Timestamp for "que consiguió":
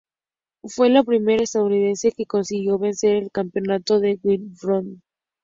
2.13-2.79